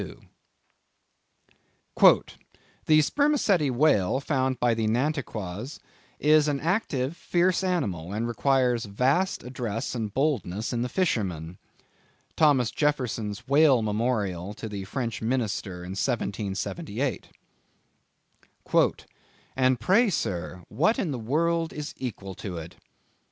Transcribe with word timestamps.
"The 2.87 3.01
Spermacetti 3.03 3.69
Whale 3.69 4.19
found 4.19 4.59
by 4.59 4.73
the 4.73 4.87
Nantuckois, 4.87 5.77
is 6.17 6.47
an 6.47 6.59
active, 6.59 7.15
fierce 7.15 7.63
animal, 7.63 8.11
and 8.11 8.27
requires 8.27 8.85
vast 8.85 9.43
address 9.43 9.93
and 9.93 10.11
boldness 10.11 10.73
in 10.73 10.81
the 10.81 10.89
fishermen." 10.89 11.59
—Thomas 12.35 12.71
Jefferson's 12.71 13.47
Whale 13.47 13.83
Memorial 13.83 14.55
to 14.55 14.67
the 14.67 14.85
French 14.85 15.21
minister 15.21 15.83
in 15.83 15.91
1778. 15.91 17.27
"And 19.55 19.79
pray, 19.79 20.09
sir, 20.09 20.63
what 20.67 20.97
in 20.97 21.11
the 21.11 21.19
world 21.19 21.71
is 21.71 21.93
equal 21.95 22.33
to 22.33 22.57
it?" 22.57 22.75